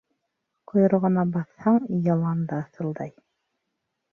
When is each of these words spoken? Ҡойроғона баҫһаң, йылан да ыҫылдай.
Ҡойроғона 0.71 1.25
баҫһаң, 1.35 1.77
йылан 1.99 2.43
да 2.53 2.63
ыҫылдай. 2.65 3.13